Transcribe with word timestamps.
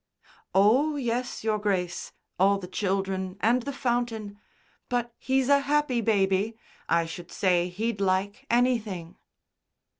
"Oh, 0.55 0.95
yes, 0.95 1.43
Your 1.43 1.59
Grace; 1.59 2.11
all 2.39 2.57
the 2.57 2.67
children 2.67 3.37
and 3.39 3.61
the 3.61 3.71
fountain. 3.71 4.39
But 4.89 5.13
he's 5.19 5.47
a 5.47 5.59
happy 5.59 6.01
baby. 6.01 6.57
I 6.89 7.05
should 7.05 7.31
say 7.31 7.69
he'd 7.69 8.01
like 8.01 8.47
anything." 8.49 9.17